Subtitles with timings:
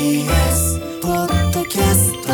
[0.00, 2.32] TBS ポッドキャスト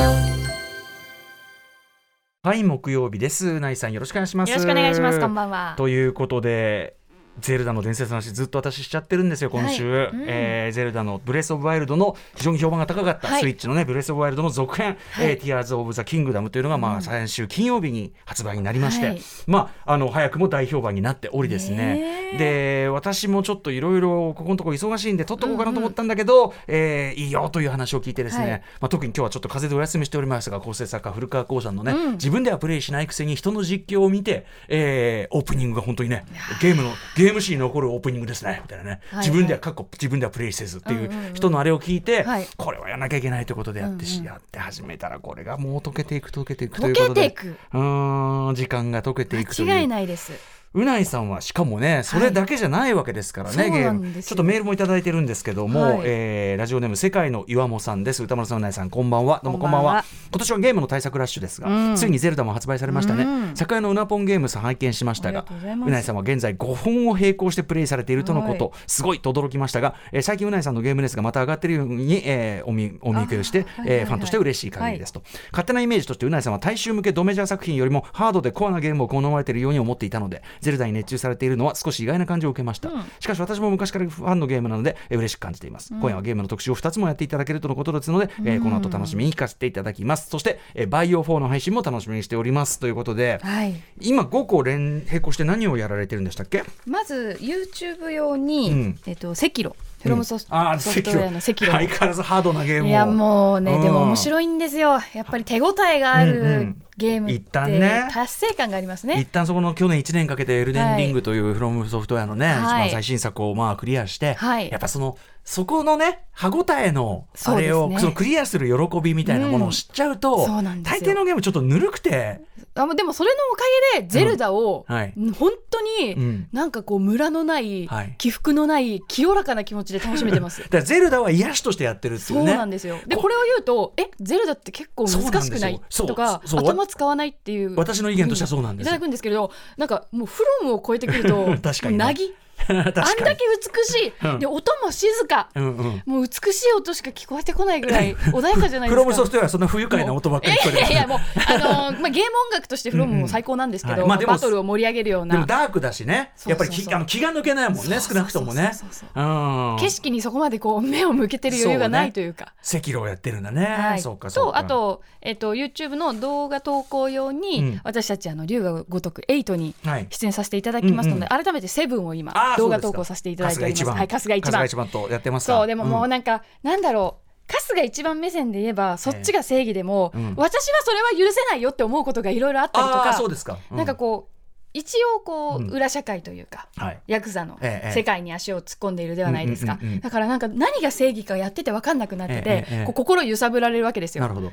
[2.49, 3.49] はい、木曜日です。
[3.49, 4.51] 宇内さん、よろしくお願いします。
[4.51, 6.97] よろしくお願いしますこんばんはということで。
[7.41, 10.25] ゼルダの伝説の話ずっと私しちゃってるんですよ今週、はいうん。
[10.27, 13.43] えーゼルダのブレス・オブ・ワイルドの非常に評判が高かった、はい。
[13.43, 15.31] スイッチのねブレス・オブ・ワイルドの続編「はい。
[15.31, 19.23] えー、ティアーズ・オブ・ザ・キングダム」というのが、まあ先週金曜日に発売になりまして、はい。
[19.47, 21.77] まああの早くも大評判になっておりですね。
[21.77, 28.63] ねで私もちょっといろいろここのところ忙しいんで撮っとこうかなと思ったんだけど、えーいいよという話を聞いてですね、はい。
[28.81, 36.25] まあ、特に今日はちょっと風邪でお休みしておりますが構成作家古川耕さんのね、自分ではプレイしないくせに人の実況を見て、えーオープニングが本当にね
[36.61, 38.61] ゲームのゲーム史に残るオープニングですね。
[38.63, 42.47] みたいなね、はい自分では過去自分ではプレイせずっていう人のあれを聞いて、はい。
[42.57, 47.57] これはやらなきゃいけないということでやってし、やって始めたらこれがもう溶けていく溶けていくということで溶けていく。
[47.73, 49.69] うーん時間が溶けていくという。
[49.69, 54.23] 間違いないですうないさんはしかもねそれだけじゃないわけですからね、はいゲーム。
[54.23, 56.01] ちょっとメールもいただいてるんですけども、はい。
[56.05, 58.23] えーラジオネーム世界の岩本さんです。
[58.23, 59.41] 歌丸さんうないさんこんばんは。
[59.43, 60.05] どうもこんばんは。
[60.31, 61.97] 今年はゲームの対策ラッシュですが、うん。
[61.97, 63.57] ついにゼルダも発売されましたね、うん。
[63.57, 68.73] 昨夜のうなぽんゲームス拝見しましたがうないさんは現在5本を並行してプレイされているとのこと、はい。
[68.87, 82.91] すごいと驚きましたが、えー最近うないさんのゲームレスがまた上がっているように、えーお見お見受けをして、はいえーファンとして嬉しい限りですと、勝手なイメージとしてうないさんは大衆向けドメジャー作品よりもハードでコアなゲームを好まれているように思っていたのでゼルダに熱中されているのは少し意外な感じを受けました、
[83.21, 90.29] しかし私も昔からファンのゲームなので、えー嬉しく感じています、今夜はゲームの特集を2つもやっていただけるとのことですので、えーこの後楽しみに聞かせていただきます。
[90.29, 92.79] そして、えーバイオ4の配信も楽しみにしております。
[92.81, 93.75] ということで、はい。
[94.01, 96.65] 今5個連並行して何をやられてるんでしたっけ？
[96.87, 98.99] まず YouTube 用に、うん。
[99.07, 102.89] えっと赤炉フロムソフト,、ウェアの赤炉相変わらずハードなゲームを。
[102.89, 103.83] いやもうね、うん。
[103.83, 105.01] でも面白いんですよ。
[105.15, 108.09] やっぱり手応えがあうんうるんゲームっ一旦てね。
[108.11, 112.59] 達成感があります一ね旦そこの去年1年かけてエルデンリングというフロムソフトウェアのね、はい。
[112.59, 114.71] 一番最新作をまあクリアして、はい。
[114.71, 117.69] やっぱそのそこのね歯応えのあそうですね。
[117.69, 120.47] れをそのクリアする喜びみたいなものを知っちゃうと、うん。
[120.47, 122.41] そう大抵のゲームちょっとぬるくて。
[122.75, 123.65] あでもそれのおか
[123.97, 124.95] げでゼルダを、うん。
[124.95, 125.15] はい。
[125.39, 126.49] 本当に、うん。
[126.53, 128.15] なんかこうムラのない、はい。
[128.19, 130.63] 起伏のない清らかな気持ちで楽しめてます。
[130.65, 132.99] だからゼルダは癒しとしてやってるっていそううねなんですよ。
[133.07, 137.75] でここれを言うと「えゼルダって結構難しくない?」とかで使わないっていう。
[137.77, 138.91] 私の意見としてはそうなんですよ。
[138.91, 142.05] いただくんですけれどなんかもうフロムを超えてくると 確かにね。
[142.05, 144.39] なぎ確かに あんだけ美しい、うん。
[144.39, 146.03] で音も静か、うんうん。
[146.07, 148.89] もう美しい音しか聞こえてこないぐらい 穏やかじゃないですか。
[148.89, 154.03] フロムソフトウェアはそんな不愉快な音ばっかり聞こえていやいやもうあのーまあゲーム音楽としてフロムも最高なんですけど、うん。
[154.05, 155.35] うんはいまあバトルを盛り上げるような。
[155.35, 156.33] でもダークだしね。
[156.47, 158.73] やっぱりきあの気が抜けないもんね少なくともね。
[159.15, 162.53] 景色にそこまでこう目を向けてる余裕がないというか。
[162.67, 173.85] 赤炉をやってるんだね、はい、そうかそうかとあと,、えっと YouTube の動画投稿用に、うん私たちあの龍が如く8にはい出演させていただきますので、改めてセブンを今動画投稿させていただいております。
[173.85, 174.67] はい、春日一番。
[174.67, 175.57] 一番とやってますか。
[175.59, 177.27] そうでももうね、なんか、なんだろう。
[177.49, 180.35] 春日一番目線で言えばそっちが正義でも、うん。
[180.37, 184.36] 私はそれは許せないよって思うことがいろいろあったりとかそうですか、うなんかこう
[184.77, 187.01] 一応こう、うん裏社会というかはい。
[187.07, 194.23] ヤクザのええ世界に足を突っ込んでいるではないですか、だからなんか何が正義かやってて分かんなくなってて、こう心揺さぶられるわけですよ。
[194.23, 194.53] なるほど。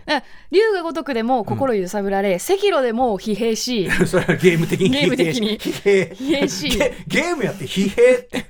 [0.51, 5.59] 龍が如くでも心揺さぶられ、赤炉でも疲弊し それはゲーム的にゲーム的に。
[5.59, 6.47] 疲弊。
[6.47, 6.69] し。
[6.69, 8.45] ゲゲームやって疲弊って。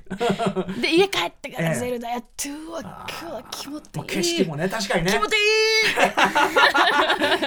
[0.80, 1.68] で家帰ってかええ。
[1.70, 4.04] らゼルダやってうわ今日は気持ちいい。
[4.06, 5.12] 景色もね確かにね。
[5.12, 5.38] 気持ちいい。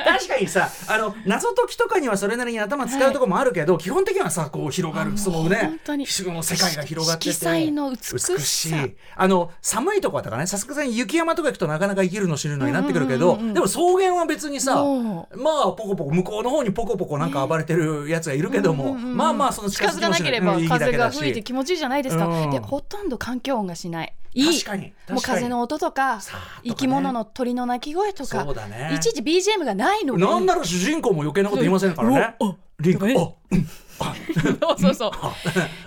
[0.08, 7.98] 確かにさあの謎解きとかにはそれなりに頭使うところもあるけど、基本的にはさこう広がるそのね本当にその世界が広がってて色彩の美
[8.42, 8.96] しい。
[9.16, 13.54] あの寒いとこだからねさすがに雪山とか行くとなかなか生きるの死ぬのになってくるけど、うんうんうんうん。
[13.54, 22.52] でも草原は別にさもまあポコポコ向こうの方にポコポコなんか暴れてるやつがいるけども、うんうんうんまあまあその近づかなければ風が吹いて気持ちいいじゃないですか、うん。
[22.52, 24.14] でほとんど環境音がしない。
[24.34, 24.64] いい。
[24.64, 26.22] 確かにもう風の音とかね。
[26.64, 28.92] 生き物の鳥の鳴き声とかそうだね。
[28.96, 30.22] いちいち BGM がないのに。
[30.22, 32.36] なんなら主人公も余計なこと言いませんからね。
[32.80, 33.36] リンク、ね
[34.62, 35.12] そうそうそう。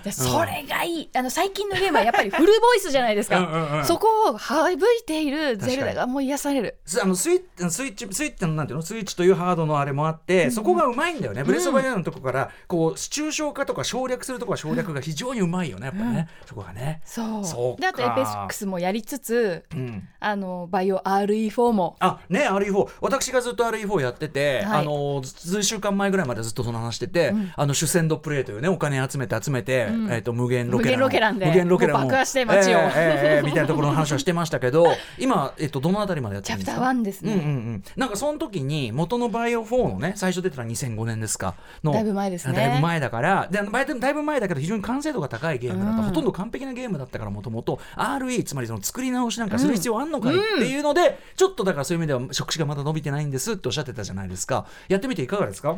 [0.03, 1.09] でそれがいい。
[1.15, 3.83] あの最近のゲームはやっぱりフルボイスじゃないですか。
[3.85, 6.77] そこを省いているゼルダがもう癒される。
[6.85, 8.83] すあのスイッスイッチスイッチのなんていうの？
[8.83, 15.87] スイッチというハードのあれもあって、そこがうまいんだよね、ブレス・オブ・ワイルドのとこからこう抽象化とか省略するとこは省略が非常にうまいよね。
[15.87, 17.01] やっぱね、そこがね。
[17.05, 17.45] そう。
[17.45, 17.81] そうか。
[17.81, 20.07] であとエペックスもやりつつうん。
[20.19, 21.95] あのバイオ RE4 も。
[21.99, 24.81] あね RE4 私がずっと RE4 やってて、はい。
[24.81, 32.79] あの数週間前ぐらいまでずっとその話してて、あの主戦ドプレイというねお金集めて集めて、えっ、と無限ロケラン無限ロケランで無限ロケラン爆破して街を。
[32.79, 34.85] えーえーえーみたいなところの話をしてましたけど
[35.19, 36.73] 今えっ、とどのあたりまでやってるんですか？
[36.73, 37.33] チャプター1ですね。
[37.33, 41.55] うんうんうん、なんかその時に元のバイオ4のね最初出てたのは2005年ですか？
[41.83, 42.53] のだいぶ前ですね。
[42.53, 43.59] だいぶ前だからで
[43.99, 54.65] だいぶ前だけど非常に完成度が高いゲームだった、ほとんど完璧なゲームだったからもともと RE つまりその作り直しなんかする必要あんのかいっていうので、ちょっとだからそういう意味では触手がまだ伸びてないんですっておっしゃってたじゃないですか。
[54.87, 55.77] やってみていかがですか？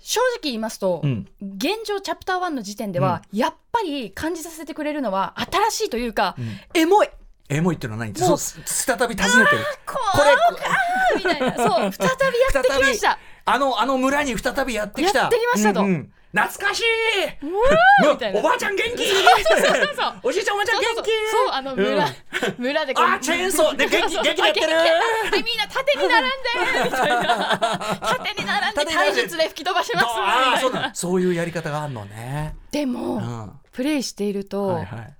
[0.00, 1.28] 正直言いますと、うん。
[1.40, 6.36] 現状チャプター1の時点では、やっぱり感じさせてくれるのは新しいというか、
[6.74, 7.08] エモい。
[7.48, 9.64] エモいっていうのは何もう再び訪ねてる。
[9.86, 10.36] ここれ
[11.16, 11.56] みたいな。
[11.56, 13.18] そう再びやってきました。
[13.46, 15.20] あのあの村に再びやってきた。
[15.20, 15.80] やってきましたと。
[15.80, 16.84] うんうん懐かしい。
[18.34, 19.06] おばあちゃん元気。
[19.08, 20.94] そうおじいちゃんおばあちゃん元気。
[20.94, 21.04] そうそう。
[21.30, 22.06] そうあの村、
[22.58, 23.04] 村でこう。
[23.06, 23.76] あチェーンソー。
[23.76, 24.66] で元気元気やってる。
[25.30, 26.84] でみんな縦に並んで。
[26.84, 27.58] みたいな
[28.02, 28.84] 縦に並んで。
[28.84, 30.06] 体術で吹き飛ばします。
[30.06, 30.90] ああそうだ。
[30.92, 32.54] そういうやり方があるのね。
[32.70, 33.52] でも、うん。
[33.72, 35.14] プレイしていると、はいはい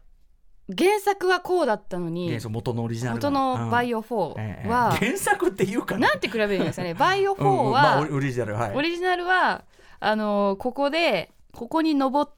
[0.76, 6.92] 原作はこうだったのに元のオリジナル元のバイオオ4は、原作っていうかねなんて比べるんですかね？
[6.98, 7.72] バイオ4うんうん。
[7.72, 8.76] まあは、オリジナルはい。
[8.76, 9.64] オリジナルは
[10.00, 12.30] あのここでここに登っ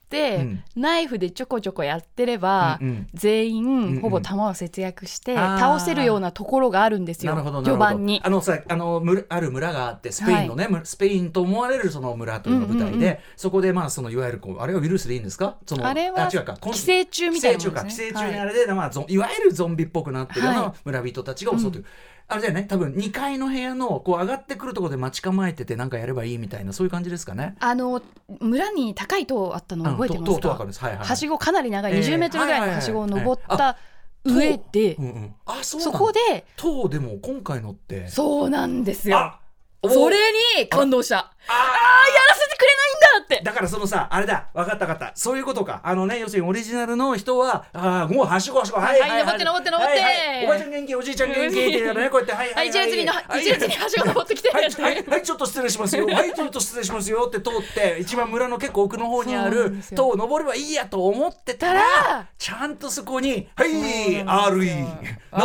[0.77, 3.07] ナイフでちょこちょこやってれば、うんうん。
[3.15, 4.01] 全員、んうん。
[4.01, 5.59] ほぼ弾を節約してあー。
[5.59, 8.21] 倒せるようなところがあるんですよ序盤に。
[8.25, 13.19] あのさあの村ある村があってスペインのね、むスペインと思われるその村というのが舞台で、うんうんうん。
[13.37, 15.57] そこでまあそのいわゆるこうあれはウイルスでいいんですか？
[15.67, 16.56] そのあれは違うか。
[16.61, 17.85] 寄生虫みたいな寄生虫か。
[17.85, 20.73] 寄生虫にあれで、まあ、ゾンいわゆるゾンビっぽくなってるようはない。
[20.85, 21.85] 村人たちが襲ってくる、
[22.29, 22.65] あれだよね。
[22.69, 27.56] 多分2階の部屋のこう上がってくるところで待ち構えててなんかやればいいみたいなそういう感じですかね？
[27.61, 28.03] あの
[28.41, 29.85] 村に高い塔あったの？
[29.85, 30.49] 覚えてますか？
[30.49, 33.76] はいはいはしごかなり長い、ええ20メートルぐらいのはしごを登った
[34.25, 38.08] 上で、うんうそこで塔でも今回のって。
[38.08, 39.38] そうなんですよ
[39.82, 40.17] それ
[40.59, 41.32] に感動した。
[41.49, 43.43] ああやらせてくれないんだって。
[43.43, 44.49] だからそのさあれだ。
[44.53, 45.12] 分かった分かった。
[45.17, 45.81] そういうことか。
[45.82, 48.79] あのね要するにオリジナルの人はああもうはしごはしご。
[48.79, 50.00] はいはい登って登って登って。
[50.00, 50.44] はいはい。
[50.44, 53.41] おばあちゃん元気おじいちゃん元気ってやるねこうやってはいはい一列にのはい。
[53.41, 54.50] 一列にはしご登ってきて。
[54.50, 56.06] はいはいはいちょっと失礼しますよ。
[56.06, 64.50] はいちょっと失礼しますよって通って一番村の結構奥の方にある塔を登ればいいやと思ってたらちゃんとそこに「はい RE」な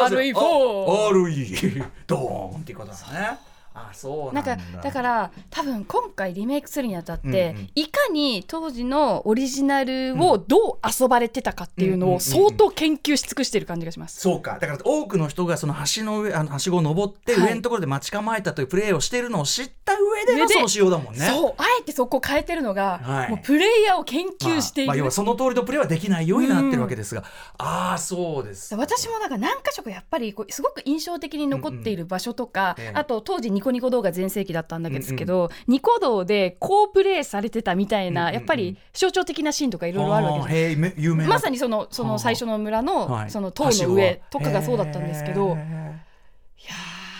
[0.09, 2.97] ぜ RE4 あ RE ドーンっていうことだ
[3.31, 3.39] ね
[3.77, 7.69] あそうななんかだから多分今回リメイクするにあたって、うんうん。
[7.75, 14.21] いかに当時のオリジナルをどう遊ばれてたかっていうのを相当研究し尽くしてる感じがします。
[14.21, 14.57] そうか。
[14.59, 17.49] だから多くの人がその橋の上あのはしごを登ってはい。
[17.49, 21.25] 上のところで待ち構えたというプレーをしているのを知った上でのその仕様だもんね。
[21.25, 23.29] そうあえてそこを変えてるのが、はい。
[23.29, 27.23] もうプレイヤーを研究している、まあまあ要はその通りのプレーはできないようになってるわけですが、
[27.57, 28.73] ああそうです。
[28.75, 32.89] 私もなんか何箇所かやっぱりこうすごく印象的に残っている場所とか、うんうん。
[32.89, 32.95] ええ。
[32.95, 38.35] あと当時ニコニコ動画全盛期だったんですけど、ニコ動でこうプレイされてたみたいな、うんうんうん。
[38.35, 43.31] やっぱり象徴的なシーンとかいろいろあるわけですまさにそのその最初の村の、はい。
[43.31, 45.57] その塔の上とかがそうだったんですけど、いや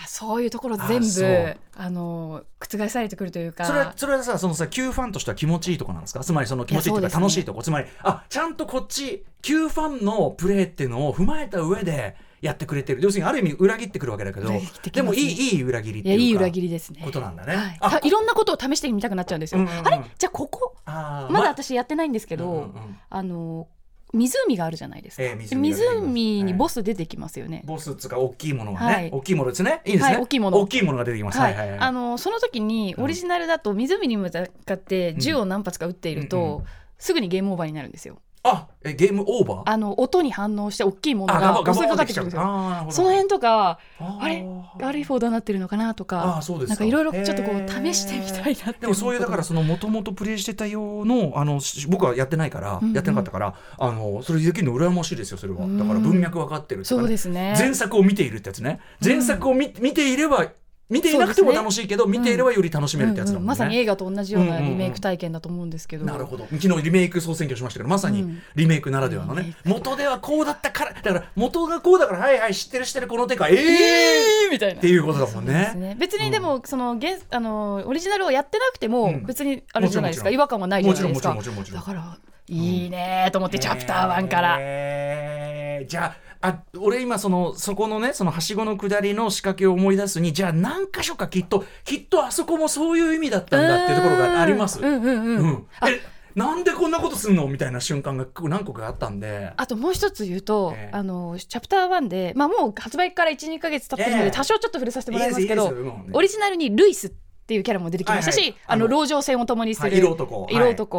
[0.06, 3.64] そういうところ全部あの覆されてくるというか。
[3.64, 6.20] ーそれはそれはさそのさ旧ファンとしては気持ちいいとこなんですか？
[6.20, 13.00] つまりその気持ちいいというか楽しいとこ、つまりあちゃんとこっち旧ファンのプレーっていうのを踏まえた上でやってくれてる。
[13.02, 17.00] 要するにある意味裏切ってくるわけだけど、裏切ってきでもいいいい裏切りっていうかいやいい裏切りですね。
[17.04, 17.78] ことなんだね。
[17.80, 19.86] はい、いろんなことを試してみたくなっちゃうんですよ、うんうんうん。
[19.86, 20.00] あれ？
[20.18, 20.76] じゃあここ？
[20.86, 22.98] まだ私やってないんですけど、うんうんうん。
[23.08, 23.68] あの
[24.12, 29.10] 湖があるじゃないですか、ええ湖す湖にボス出てきますよね、ボスっつうか大きいものがね、はい。
[29.10, 29.82] 大きいものですね。
[29.84, 30.58] いいですね、はい大きいもの。
[30.58, 31.78] 大きいものが出てきます、ははいいはいはい。
[31.80, 36.64] あのその時にオリジナルだと湖に向かって銃を何発か撃っていると、うんうん。
[36.98, 38.16] すぐにゲームオーバーになるんですよ
[38.48, 39.62] あえゲームオーバー？
[39.66, 42.86] あの音に反応して大きいものあが襲いかかってくるんですよ。
[42.90, 44.46] その辺とかああれ
[44.78, 46.70] ？RE4 どうなってるのかなとあかーそうですか。
[46.70, 52.94] なんかいろいろちょっとこう試してみたいなってでもそういうだからそそのもともとプレイしてた用のあのし僕はやってないから、うんうん。
[52.94, 55.60] やってなかったからあのそれできるの羨ましいですよそれは。
[55.60, 57.54] だから文脈分かってるっていかそうですね。
[57.58, 58.80] 前作を見ているってやつね。
[59.02, 60.46] 前作を見,、見ていれば
[60.88, 63.46] 見ていなくても楽しいけど、見ていればより楽しめるってやつだもんね、うんうん。
[63.46, 64.70] まさに映画と同じようなうんうんうん。
[64.70, 66.46] リメイク体験だと思うんですけど、なるほど。
[66.52, 68.42] 昨日リメイク総選挙しましたけどまさにうん。
[68.54, 74.78] リメイクならではのね、元ではこうだったからだから元がこうだからはいはい知ってる知ってるこの手かええみたいな。
[74.78, 75.72] っていうことだもんね。
[75.74, 75.96] ね。
[75.98, 79.26] 別にでも、その原あのオリジナルをやってなくても、うん。
[79.26, 80.30] 別にあれじゃないですか。
[80.30, 81.34] 違和感はないじゃないですか。
[81.34, 85.86] もちろんもちろんもちろんだからいいねと思って、チャプター1から、えー。
[85.88, 94.80] じゃああ俺今そのそこのねそのはしごの下りの仕掛けを思い出すにじゃあ何箇所かきっときっとあそこもそういう意味だったんだっていうところがあります。
[94.80, 95.66] うんうんうん、うん。
[95.86, 96.00] え
[96.36, 99.52] なんでこんなことすんのみたいな瞬間が何個かあったんで。
[99.56, 100.96] あともう一つ言うと、ええ。
[100.96, 104.30] あのチャプター1で、まあ、もう発売から12か月経ってるので、ええ。
[104.30, 107.12] 多少ちょっと触れさせてもらいますけどねオリジナルにルイスっ
[107.46, 108.50] ていうキャラも出てきましたし、はい。
[108.50, 109.22] はいあの。
[109.22, 110.42] 戦を共にする、はい色男。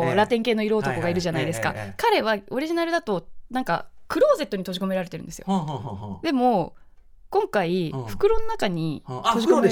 [0.01, 0.15] はい。
[0.15, 1.93] ラテン系の色男がいるじゃないですか、はいはい。
[1.97, 5.45] 彼はオリジナルだとなんかクローゼットに閉じ込められてるんですよ。
[5.47, 6.25] はあはあはあはあ。
[6.25, 6.73] でも
[7.29, 8.03] 今回、うん。
[8.05, 9.69] 袋の中に閉じ込め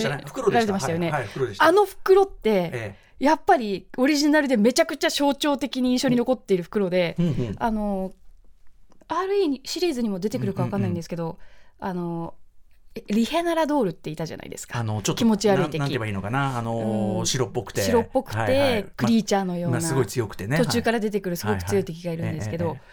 [0.53, 1.11] られてましたよね、
[1.59, 7.55] あの袋って、えやっぱりオリジナルでめちゃくちゃ象徴的に印象に残っている袋で、えうんうん。
[7.57, 8.11] あの
[9.07, 11.37] RE シリーズにも出てくるかわかんないんですけど、
[11.79, 12.33] あの
[12.95, 14.79] えリヘナラドールっていたじゃないですか。
[14.79, 15.79] あのちょっと気持ち悪い敵。
[15.79, 16.57] なんなんて言えばいいのかな。
[16.57, 17.25] あのーうん。
[17.25, 17.83] 白っぽくて。
[17.83, 18.83] 白っぽくて、はいはい。
[18.83, 20.57] クリーチャーのような、まあすごい強くてね。
[20.57, 22.85] 途中から出てくるすごく強い敵がいるんですけど、はいはい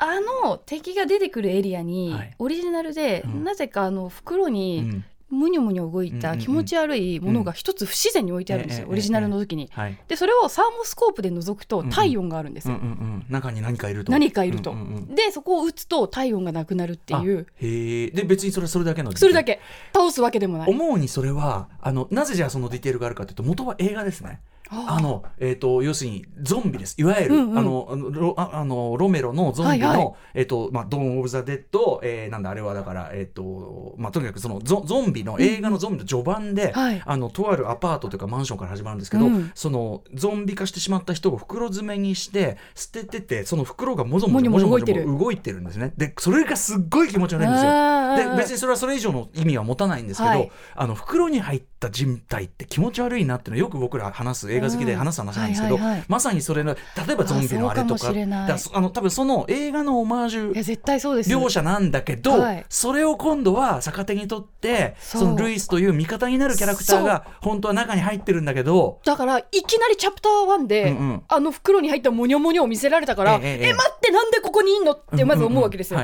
[0.00, 2.34] あの敵が出てくるエリアに、はい。
[2.38, 3.44] オリジナルで、うん。
[3.44, 5.04] なぜかあの袋うにん。
[5.30, 9.70] むにょむにょ動いたうんうんうん気持ち悪いものが一つ不自然に置いてあるんですよ、ええオリジナルの時に。
[9.72, 9.96] はい。
[10.08, 12.74] でそれをサーモスコープで覗くと体温があるんですよ。
[12.74, 14.10] うんうんうん中に何かいると。
[14.10, 15.14] 何かいると、うんうんうん。
[15.14, 17.46] でそこを撃つと体温がなくなるっていう。
[17.48, 18.10] あへえ。
[18.10, 19.60] で別にそれはそれだけのそれだけ。
[19.94, 20.70] 倒すわけでもない。
[20.70, 26.94] 思うにそれはあのなぜじゃあそのディテールがあるかというと元は映画ですねああの、えー、と要するにゾンビです。
[26.98, 27.58] いわゆる、うんうん。
[27.58, 30.12] あのロああのロメロのゾンビの、はいはい。
[30.34, 37.02] えーとまあ、ドーン・オブ・ザ・デッド、えーなんだあれはだから、えーとまあ、とにかくそのゾゾンビの映画のゾンビの序盤で、はい。
[37.04, 39.52] あのとあるアパートというかマンションから始まるんですけど、うん。
[39.54, 45.60] そのゾンビ化してしまった人を袋詰めにして捨てててその袋がもぞもぞもぞもぞ動いてる。
[45.60, 45.92] んですね。
[45.96, 48.30] でそれがすっごい気持ち悪いんですよ。
[48.34, 50.50] で別にそれはそれ以上の意味は持たないんですけど、はい。
[50.74, 61.30] あの袋に入った人体って気持ち悪いなっていうのはよく僕ら話す映画好きで話す話なんですけど、まさにそれの例えばゾンビのあれとかあの多分その映画のオマージュ絶対そうです。
[61.30, 62.64] 描写なんだけど、はい。
[62.68, 70.96] それを今度は逆手にとってそのルイスという味方になるキャラクターが本当は中に入ってるんだけどだからいきなりチャプター1で、
[71.28, 76.00] あの袋に入ったモニョモニョを見せられたから、ええ待ってなんでここにいんのってまず思うわけですよ、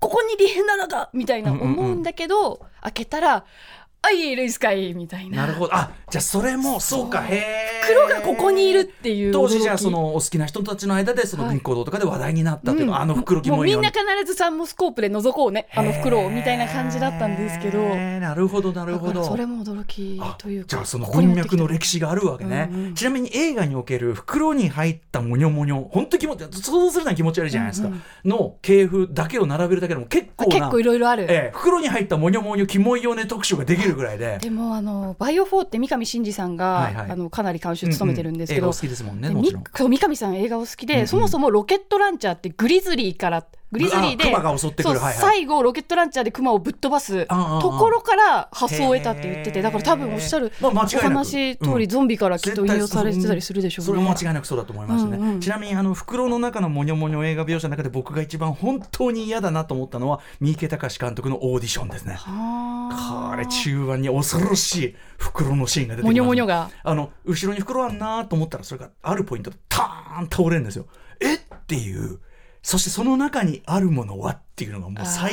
[0.00, 3.44] ここにリヘナラがみたいな思うんだけど、開けたら
[4.04, 5.42] 「あいルイスかい」みたいな。
[5.42, 5.74] なるほど。
[5.74, 9.32] あじゃあそれもそうかへえ黒がここにいるっていう。
[9.32, 11.52] 当時じゃあそのお好きな人たちの間でそのはい。
[11.52, 13.04] 銀行堂とかで話題になったっていうのは、うん。
[13.04, 17.80] あの袋キもうみんな必ずサンモスコープで覗こうねあの袋をみたいな感じだったんですけど。
[17.82, 19.24] なるほどなるほど。
[19.24, 20.18] それも驚き。
[20.20, 22.94] あというかじゃあその文脈の歴史があるわけね、うんうん。
[22.94, 34.38] ちなみに映画における袋に入ったモニョモニョ本当気持ち想像するのは気持ち悪いじゃないですか、うんの系譜だけを並べるだけでも結構な結構いろいろある、ええ袋に入ったモニョモニョキモいよね特集ができるぐらいで。
[34.40, 37.10] でもあのバイオ4って三上真司さんが、はいはい。
[37.10, 39.64] あのかなり監修務めてるんですけど、うう映画お好きですもんねでもちろん。
[39.64, 41.06] 三上さん映画を好きで、うんうん。
[41.08, 45.14] そもそもロケットランチャーってグリズリーからグリズリーではいはい。
[45.14, 47.26] 最後ロケットランチャーでクマをぶっ飛ばす。
[47.26, 47.34] と
[47.70, 51.88] ころから発想を得たって言っててだから多分おっしゃるまあお話通り、うん。
[51.88, 53.86] ゾンビからきっと引用されてたりするでしょうね。
[53.86, 55.40] それは間違いなくそうだと思いますね、うんうん。
[55.40, 62.14] ちなみにあの袋の中のモニョモニョ映画描写の中で僕が一番本当に嫌だなと思ったのは三池隆監督のオーディションですね。
[62.18, 70.86] はこれ中盤に恐ろしい袋のシーンが出てきますモニョモニョがあの後ろに袋あんなと思ったらそれがあるポイントでターン倒れるんですよ。
[71.20, 71.34] え？
[71.34, 72.18] っていう
[72.62, 75.32] そしてその中にあるものはっていうのがもう最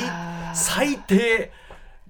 [0.54, 1.52] 最低。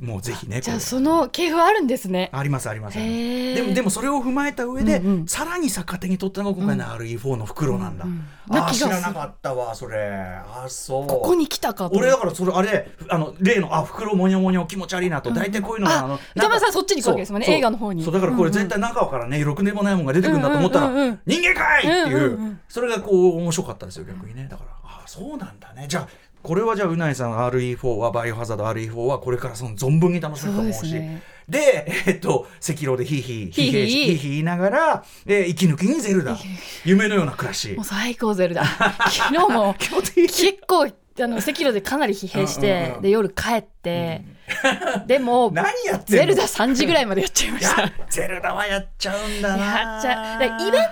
[0.00, 2.30] もうぜひねじゃあその系譜あるんですね。
[2.32, 2.96] ありますあります。
[2.96, 5.26] でもでもそれを踏まえた上で、うんうん。
[5.26, 10.10] さらに逆手に取ったのが今回の RE4 の袋なんだ、うんうんあ知らなかったわそれ。
[10.10, 11.06] あそう。
[11.06, 11.96] ここに来たかと。
[11.96, 17.46] 俺だからそれあれあの例のあ袋モニョモニョ気持ち悪いなと大体こういうのが、ああの歌丸さんそっちに行くわけですもんね。
[17.48, 18.02] 映画の方に。
[18.02, 18.14] そう。
[18.14, 24.48] だからこれ絶対中からねろくでもないものが出てくるんだと思ったら、うんうんうんうん人間かいっていう,、うんうんうんそれがこう面白かったですよ逆にね。
[24.50, 24.70] だから。
[24.70, 24.79] あ
[25.10, 26.08] そうなんだねじゃあ
[26.40, 36.38] これはじゃあうないさん RE4 はバイオハザード RE4 はこれからその存分に楽しめると思うしですねで、えっと、赤狼でヒーヒー、ヒーヒー、ヒーヒー言いながら、えー息抜きにゼルダ。
[36.86, 37.84] 夢のような暮らしもう。
[37.84, 38.64] 最高ゼルダ。
[39.10, 39.74] 昨日も。
[39.74, 47.82] 結構あの赤炉でかなり疲弊してで夜帰って、でも 何やってゼルダ3時ぐらいまでやっちゃいまいした。
[47.82, 49.64] や、ゼルダはやっちゃうんだな。
[49.64, 50.86] やっちゃイベントが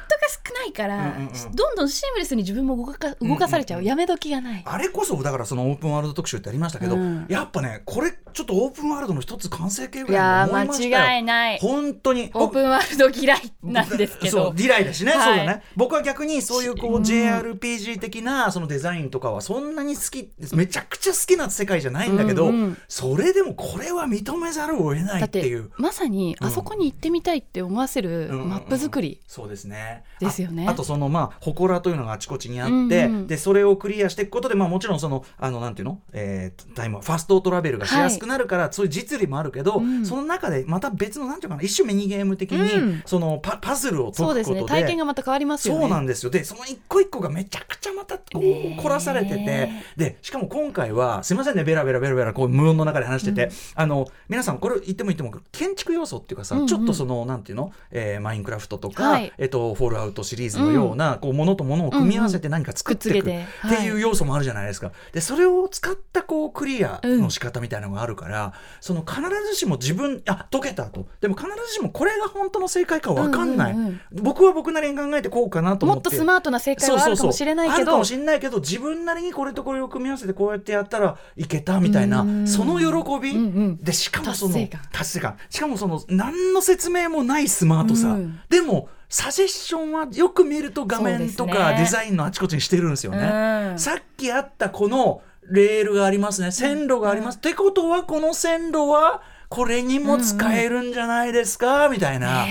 [0.48, 1.54] 少ないから、うんうんうん。
[1.54, 4.62] どんどんシームレスに自分も動か動かされちゃう、うんうんやめ時がない。
[4.64, 7.26] あれこそだからそのオープンワールド特集ってありましたけど、うん。
[7.28, 10.98] やっぱねこれちょっとオープンワールドの一つ完成形ぐいらいに思いましたよ。
[10.98, 11.58] 間違いない。
[11.58, 12.30] 本当に。
[12.34, 14.44] オープンワールド嫌いなんですけど。
[14.44, 14.54] そう。
[14.54, 15.38] ディライだしね、はい。
[15.38, 15.62] そうだね。
[15.76, 17.02] 僕は逆にそういうこううん。
[17.02, 25.70] JRPG 的なそのデザインとかはそんなに好きめちゃくちゃ好きな世界じゃないんだけど、うんうんそれでもこれは認めざるを得ないだっていう。
[25.76, 26.46] まさにうん。
[26.46, 28.34] あそこに行ってみたいって思わせるうん。
[28.34, 30.04] うんうんマップ作り、そうですね。
[30.20, 30.66] ですよね。
[30.66, 33.26] ああとそのまあ祠というのがあちこちにあって、うんうん。
[33.26, 40.06] でそれをクリアしていくことでまあもちろんそのあのなんていうの、えー、タイムファストトラベルがしやすくなるから、そういう実利もあるけど、うん。
[40.06, 41.62] その中でまた別のなんていうかな？
[41.62, 43.02] 一種ミニゲーム的に、うん。
[43.04, 44.40] そのパパズルを解くそうことで。
[44.40, 44.64] ですね。
[44.66, 45.80] 体験がまた変わりますよね。
[45.80, 46.30] そうなんですよ。
[46.30, 49.70] でその一個一個がめちゃくちゃまたこう凝らされてて。
[49.96, 51.64] でしかも今回はすみませんね。
[51.64, 56.66] ベラベラベラベラこう無音の中で話してて、あの皆さんこれ言っても言っても建築要素っていうかさ、うんうん。
[56.66, 59.32] ちょっとそのなんていうの、えーマインクラフトとか、はい。
[59.38, 63.32] えっとフォールアウトシリーズのような、こうものとものを組み合わせて何か作っていくくっ
[63.68, 63.90] てい。
[63.92, 64.92] う要素もあるじゃないですか。
[65.12, 69.20] でそれを使ったこうクリアの仕方みたいなのがあるから、その必
[69.50, 71.06] ずしも自分あ解けたと。
[71.20, 74.00] でも必ずしもこれが本当の正解かわかんない、うんうんうん。
[74.22, 77.76] 僕は僕なりに考えてこうかなと思っもってとスマートな正解はあるかもしれないけど。
[77.76, 83.76] そうそうそうあるかもしれないけど自分なりにこれとこれを組み合わせてこうやってやったらいけたみたいなうんその喜び、うんうん。
[83.82, 84.54] でしかもその
[84.92, 85.36] 達成感。
[85.48, 88.40] しかもその何の説明もないスマートさ、うん。
[88.48, 93.70] でもサジェッションはよく見ると画面とかデザインのあちこちにしてるんですよね。
[93.72, 93.78] うん。
[93.78, 96.52] さっきあったこのレールがありますね。
[96.52, 102.44] 線路があります、ってことはこの線路はこれにも使えるんじゃないですか、みたいな、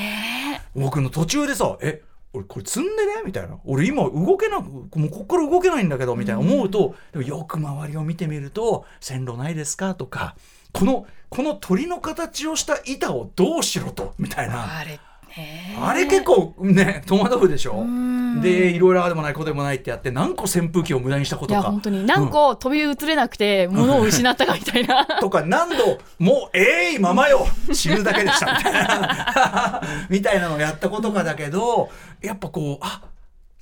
[0.76, 2.02] 僕の途中でさえ
[2.34, 3.24] 俺これ積んでね？
[3.26, 3.58] みたいな。
[3.66, 6.42] 俺今動けなくもうここから動けないんだけどみたいな。
[6.42, 9.96] 思うと、でもよく周りを見てみると線路ないですか？
[9.96, 10.36] とか
[10.74, 14.78] このこの鳥の形をした板をどうしろとみたいな。
[14.78, 15.00] あれね
[15.82, 17.84] あれ結構ね戸惑うでしょ？
[17.84, 18.42] ん。
[18.42, 21.60] でいろいろああでもないこうでもないってやって何個扇風機を無駄にしたことか。
[21.60, 22.06] いや本当に。
[22.06, 25.06] 何個飛び移れなくて物を失ったかみたいな。
[25.20, 29.82] とか何度もうええいままよ死ぬだけでしたみたいな。
[30.10, 31.90] みたいなのをやったことかだけど
[32.22, 33.02] やっぱこうあ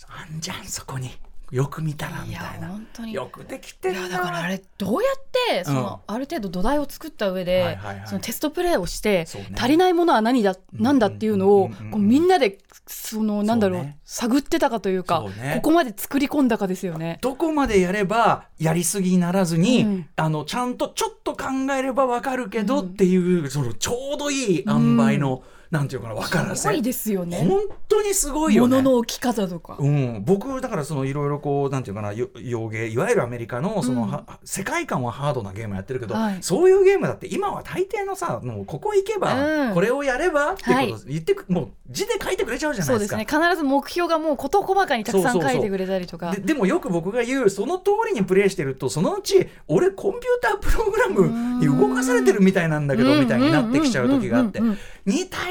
[0.07, 1.11] あんじゃんそこに
[1.51, 2.69] よく見たらみたいな。
[2.69, 3.13] 本当に。
[3.13, 4.07] よくできているな。
[4.07, 8.07] やだからあれどうやってその、ある程度土台を作った上で、はいはいはい。
[8.07, 9.25] そのテストプレイをして、
[9.55, 11.77] 足りないものは何だ、なんだっていうのを、うんうん。
[11.77, 15.25] うんうんこうみんなでそのなんだろう探ってたかというか
[15.55, 17.17] ここまで作り込んだかですよね。
[17.21, 20.09] どこまでやればやりすぎにならずに、うん。
[20.15, 21.45] あのちゃんとちょっと考
[21.77, 22.85] えればわかるけどうん。
[22.87, 27.37] っていう、そのちょうどいい塩梅の、なんていうかな分からせすごいですよね。
[27.37, 28.77] 本当にすごいよね。
[28.77, 29.77] 物の置き方とか。
[29.79, 34.11] うん、僕だからそのいろいろこうなんていうかなよ洋芸いわゆるアメリカのその、うん。
[34.11, 36.37] は世界観はハードなゲームやってるけど、はい。
[36.41, 39.73] そういうゲームだって今は大抵のさもうここ行けば、うん。
[39.73, 43.15] これをやればっていうことは言ってく、もう字で書いてくれちゃうじゃないうでか。
[43.15, 43.45] そですすね。
[43.47, 46.31] 必ず目標がもう事細かにたくさん書いてくれたりとか。
[46.31, 54.61] ででもよく僕が言うその通りにプレイしてるとそのうち俺コンピュータープログラムに動かされてるみたいなんだけどみたいになってきちゃう時があって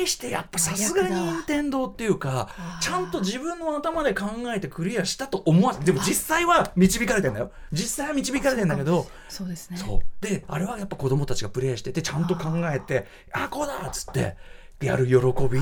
[0.04, 2.48] 対してやっぱさすがに任天堂っていうか
[2.80, 7.50] ちゃんと自分の頭で考えてクリアしたと思わでも実際は導かれてんだよ。
[7.72, 9.06] 実際は導かれてんだけど。
[9.28, 9.78] そうですね。
[9.78, 10.24] そう。
[10.24, 14.36] であれはやっぱ子供たちがプレイしててちゃんと考えてあこうだっつって
[14.80, 15.14] やる喜
[15.48, 15.60] び。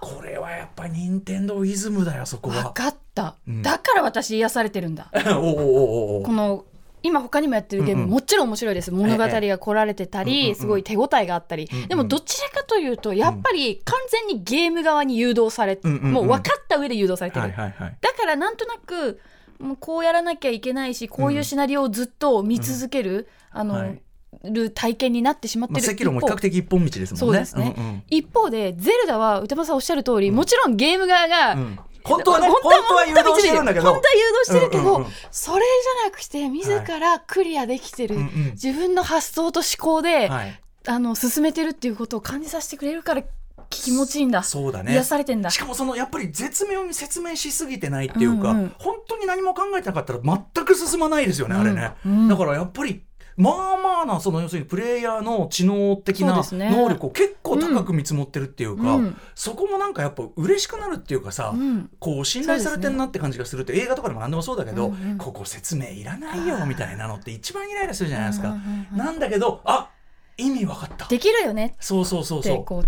[0.00, 2.72] これはやっぱ任天堂イズムだよそこ分は。
[2.72, 3.62] かった、うん。
[3.62, 5.10] だから私癒されてるんだ。
[5.30, 6.22] おうおうおうおう。
[6.22, 6.64] この
[7.02, 8.90] 今他にもやってるゲーム、もちろん面白いです。
[8.92, 17.48] 物語が来られてたり、すごい手応えがあったり、でもどちらかというとやっぱり完全にゲーム側に誘導されて、もう分かった上で誘導されてる。
[17.48, 19.20] だからなんとなく
[19.58, 24.02] もうこうやらなきゃいけないしこういうシナリオをずっと見続ける、あの、はい。
[24.44, 27.18] る体験になってしまってまあ、る、赤炉も比較的一本道ですもんね。
[27.18, 27.70] そうですね。
[27.70, 28.02] んうん。
[28.08, 33.92] 一方でゼルダは歌間さんおっしゃる通り、もちろんゲーム側が、うん本当はね、本本当は誘導してるんだけど。
[33.92, 35.12] 本当は誘導してるけど、うんうんうん。
[35.30, 38.50] それじゃなくて自らクリアできてる、うんうん。
[38.52, 40.60] 自分の発想と思考で、はい。
[40.86, 43.22] あの進めてるっていうことを感じさせてくれるから
[43.68, 44.42] 気持ちいいんだ。
[44.42, 44.92] そうだね。
[44.92, 45.50] 癒されてんだ。
[45.50, 48.74] しかもそのやっぱり絶妙に説明しすぎてないっていうか、うんうん。
[48.78, 52.28] 本当に何も考えてなかったら全く進まないですよね、あれね、うんうん。
[52.28, 53.02] だからやっぱり
[53.38, 59.16] まあまあなその要するにプレイヤーの知能的な能力を結構高く見積もってるっていうか、うん。
[59.36, 61.88] そこもなんかやっぱ嬉しくなるっていうかさ、うん。
[62.00, 65.18] こう信頼されてるなって感じがするって映画とかでも何でもそうだけど、うんうん。
[65.18, 68.56] ここ説明いらないよみたいなのって一番イライラするじゃないですか、
[68.92, 69.90] なんだけどあ
[70.36, 71.06] 意味わかった。
[71.06, 71.76] できるよね。
[71.78, 72.64] そうそうそうそう。
[72.64, 72.84] こ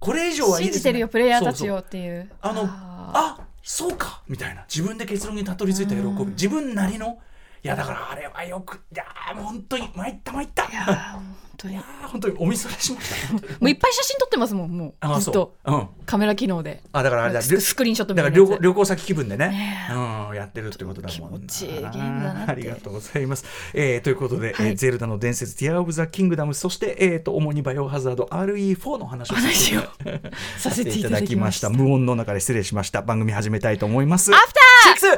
[0.00, 2.28] これ以上うはいいですね信じてるよプレイヤーたちそうそうをっていう。
[2.40, 4.22] あのあそうか。
[4.28, 4.64] みたいな。
[4.68, 6.02] 自分で結論にたどり着いた喜び。
[6.02, 6.28] うん。
[6.30, 7.18] 自分なりの
[7.66, 10.64] いやだからあれはよくいや本当に参った参った。
[10.64, 11.78] いやー本当に。
[12.06, 13.28] 本当にお見それしました。
[13.28, 15.20] 本当にういっぱい写真撮ってますもんもあう。
[15.20, 15.56] ずっと。
[15.66, 15.88] そううん。
[16.04, 16.84] カメラ機能で。
[16.92, 19.88] あだからあれだススクリーンショットみだからたいな旅行旅行先気分でね。
[19.90, 22.46] うん、やってるってことだもんな。
[22.48, 24.68] ありがとうございます、えーということで、はい。
[24.68, 29.34] えーゼルダの伝説「ティア・オブ・ザ・キングダム」そして、えー、と主にバイオハザード RE4 の話を
[30.58, 31.70] させていただきました。
[31.70, 33.02] 無音の中で失礼しました。
[33.02, 34.32] 番組始めたいと思います。
[34.32, 34.66] アフター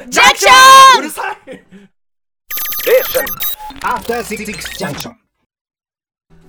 [0.04, 1.97] ージャンクションうるさい
[3.82, 5.27] After 66 junction.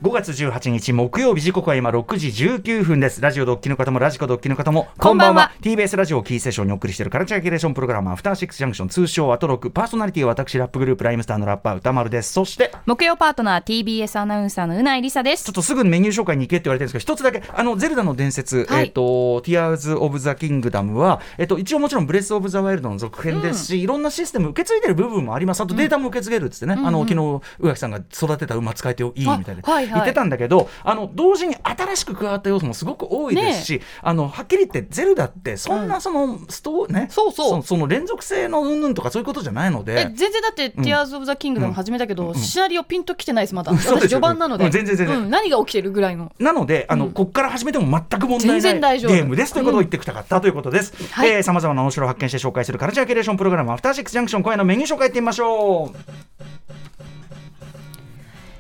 [0.02, 3.20] 5月18日木曜日時刻は今6時19分です。
[3.20, 5.52] ラジオドッキの方もラジコドッキの方もこんばんは。
[5.60, 12.32] TBS ラジオをキーセッションにお送りしているカルチャーキュレーションプログラムアフターシックスジャンクション通称アトロクパーソナリティは私ラップグループライムスターのラッパー歌丸です。
[12.32, 15.44] そして木曜パートナー TBS アナウンサーのうないりさです。
[15.44, 18.86] ちょっとすぐメニュー紹介に行けって言われてるんですけど一つだけあのゼルダの伝説、はい。
[18.86, 25.60] えっ、と Tears of the Kingdom はえっ、と一応もちろんブレスオブザワイルドの続編ですし、いろんなシステム受け継いでる部分もあります。
[25.60, 29.62] あとデータも受け継げるっつってね、あの昨日宇垣さんが育てた馬使えていいみたいな。
[29.62, 37.62] はい言ってたんだけどあの同時に新しく加わった要素もすごく多いですし、あのはっきり言ってゼルダってそんなそのストー、ねそうそう。
[37.62, 40.12] そその連続性の云々とかそういうことじゃないのえで。
[40.16, 43.72] 全然だって「Tears of the Kingdom」始めたけど、シナリオピンときてないですまだ。
[43.78, 45.18] 私序盤なので、うん全然全然。
[45.18, 46.32] うん何が起きてるぐらいの。
[46.40, 49.12] なので、あの、こっから始めても全く問題全ない然大丈夫。
[49.12, 50.94] ゲームですということを言ってきたかったということです。
[51.12, 51.30] はい。
[51.30, 56.39] えまざまな面白を発見して紹介するカルチャーキュレーションプログラム、アフターシックスジャンクション、今夜のメニュー紹介いってみましょう。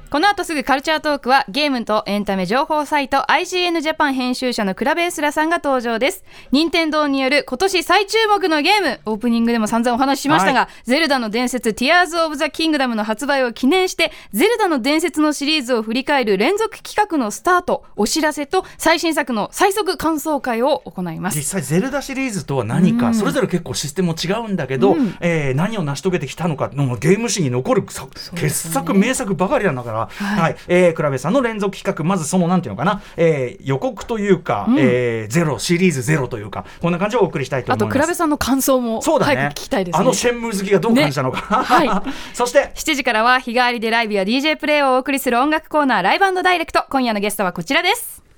[0.09, 6.23] この後すぐカルチャートークはゲームとエンタメ情報サイト IGN ジャパン編集者のクラベースラさんが登場です。
[6.51, 21.37] 任天堂による今年最注目のゲームオープニングでも散々お話ししましたが、はゼルダの伝説 Tears of the Kingdom の発売を記念してゼルダの伝説のシリーズを振り返る連続企画のスタートお知らせと最新作の最速感想会を行います。
[21.37, 30.55] 実際ゼルダシリーズとは何か、それぞれ結構システムも違うんだけど、えー何を成し遂げてきたのかのゲーム史に残るさ傑作名作ばかりなんだから、はい。
[30.67, 38.01] えー、クラベさんの連続企画まずそのなんていうのかな、えー予告というか、えーゼロシリーズゼロというかこんな感じをお送りしたいとあと思います。
[38.01, 39.49] クラベさんの感想もそうだね。
[39.53, 40.01] 聞きたいですね。
[40.01, 41.39] あのシェンムー好きがどう感じたのか、
[41.81, 41.87] ね。
[41.87, 42.71] は そして。
[42.75, 46.83] 7時からは日替わりでライブや DJ プレイをお送りする音楽コーナーライブダイレクト。
[46.89, 48.28] 今夜のゲストはこちらです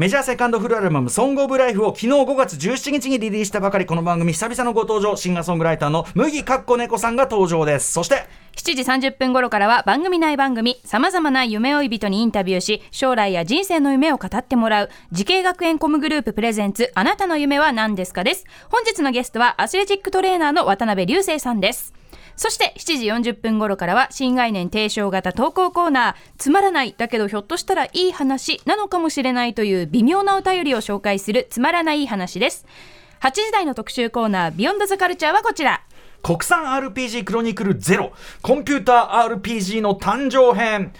[0.00, 3.84] メジャーセカンドフルアルバム「ソング・オブ・ライフ」を昨日5月17日にリリースしたばかり。
[3.84, 7.92] この番組久々のご登場シンガーソングライターの麦かっこ猫さんが登場です。
[7.92, 18.24] そして7時30分頃からは番組内番組さまざまな夢追い人にインタビューし将来や人生の夢を語ってもらう滋慶学園 COMグループプレゼンツあなたの夢は何ですか？
[18.24, 18.46] です。
[18.70, 21.92] 本日のゲストはアスレチックトレーナーの渡辺流星さんです。
[22.40, 32.64] そして7時40分頃からは新概念提唱型投稿コーナーつまらないだけどひょっとしたらいい話なのかもしれないという微妙なお便りを紹介するつまらない話です。
[33.20, 35.82] 8時台の特集コーナービヨンドザカルチャーはこちら。
[36.22, 40.94] 国産 RPG クロニクルゼロコンピューター RPG の誕生編。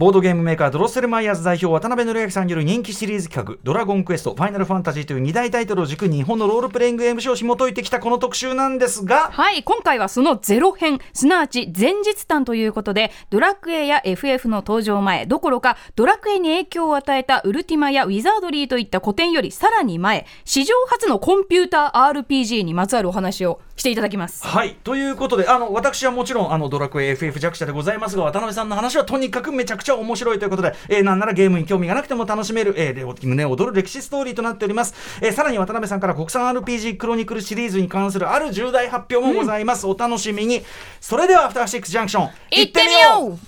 [0.00, 24.46] ボードゲームメーカードロッセルマイヤーズ代表渡辺則明さんによる人気シリーズ企画「ドラゴンクエストファイナルファンタジー」という2大タイトルを軸に日本のロールプレイングゲーム史を紐解いてきたこの特集なんですがはい今回はそのゼロ編すなわち前日談ということでドラクエや FF の登場前どころかドラクエに影響を与えたウルティマやウィザードリーといった古典よりさらに前史上初のコンピューター RPG にまつわるお話をしていただきます。
[24.46, 40.62] はいということであの私はもちろんあのドラクエ FF 弱者でございますが渡辺さんの話はとにかくめちゃくちゃ面白いということで、えーなんならゲームに興味がなくても楽しめる、えーで胸躍る歴史ストーリーとなっております、えーさらに渡辺さんから国産 RPG クロニクルシリーズに関するある重大発表もございます、お楽しみに。
[41.00, 43.38] それではアフターシックスジャンクション行ってみよう。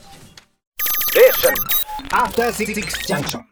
[2.11, 2.75] After Six
[3.07, 3.52] Junction.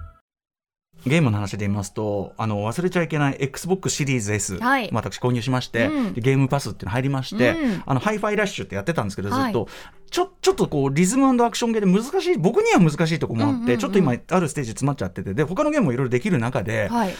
[1.05, 4.89] ゲームの話で言いますとあの忘れちゃいけない XBOX シリーズ S、はい。
[4.91, 6.13] 私購入しまして、うん。
[6.13, 7.83] でゲームパスっていうの入りまして、うん。
[7.85, 9.67] あのハイファイラッシュってやってたんですけどずっと、はい。
[10.11, 13.77] ちょちょっとこうリズムアクションゲーで難しい僕には難しいとこもあって、うんうんうん。
[13.79, 17.09] ちょっと今あるステージ詰まっちゃっててで他のゲームもいろいろできる中で、はい。
[17.09, 17.13] え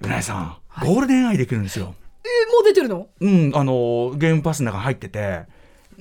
[0.00, 1.86] 宇内さん、ゴールデンアイできるんですよ。
[1.86, 1.92] も
[2.62, 3.08] う出てるの？
[3.20, 5.44] うん、あのゲームパスの中に入ってて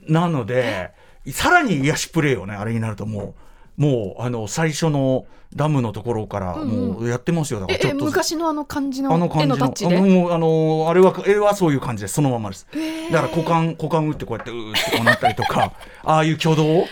[0.08, 0.92] なので
[1.28, 3.34] さらに癒しプレイをねあれになるともう
[3.78, 7.60] もうあの最初のダムのところからもうやってますよ。
[7.60, 8.06] だからええちょっと。
[8.06, 9.42] 昔のあの感じのあの感
[9.74, 12.16] じのあのあのあれは絵はそういう感じです。
[12.16, 12.68] そのままです。
[13.12, 16.86] だから股間股間打ってこうやってうーってこうなったりとかああいう挙動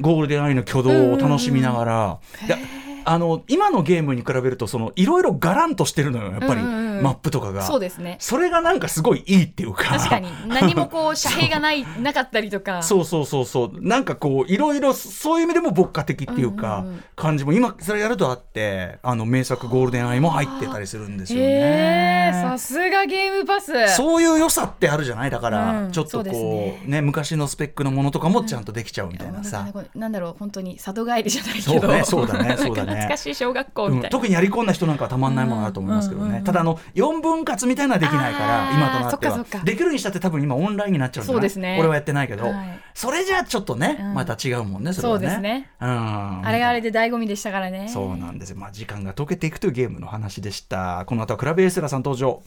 [0.00, 2.56] ゴールデンアイの挙動を楽しみながら、で
[3.04, 7.62] あの今のゲームに比べるとそのいろいろがらんとしてるのよやっぱり、マップとかが。
[7.62, 8.16] そうですね。
[8.20, 9.84] それがなんかすごいいいっていうか。
[9.84, 10.28] 確かに。
[10.48, 12.82] 何もこう 遮蔽がないなかったりとか。
[12.82, 13.04] そう。
[13.04, 16.84] そうそうそうなんかこういろいろそういう意味でも牧歌的っていうか、
[17.16, 22.40] 感じも今それやるとあってあの名作「ゴールデンアイ」も入ってたりするんですよへえね。
[22.42, 23.72] さすがゲームパス。
[23.96, 25.30] そういう良さってあるじゃない？
[25.30, 27.00] だから、うんちょっとこうね。
[27.00, 29.86] ね昔のスペックのものとかもちゃんとできちゃうみたいなさ、なん。
[29.94, 39.64] なんだろう本当に里帰りじゃないけそうどねそうだねそうだねなんか懐かしい小学校うんみたいな、特にやり込んだ人なんかはたまんないものあると思いますけどね、うんうんうんただあの4分割みたいなのはできないから今となっては。
[39.64, 41.38] できるにしたって多分今オンラインになっちゃうんじゃない？
[41.38, 41.76] そうですね。
[41.78, 42.80] 俺はやってないけど、はい。
[42.94, 45.26] それじゃあちょっとね、うんまた違うもんねそれはね。
[45.26, 45.70] そうですね。
[45.80, 46.46] うん。
[46.46, 47.88] あれがあれで醍醐味でしたからね。
[47.88, 51.04] そうなんですよ、まあ、時間が解けていくというゲームの話でした。
[51.06, 52.42] この後はクラブエースラーさん登場。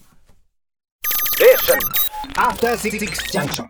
[2.36, 3.00] After Six
[3.32, 3.68] Junction.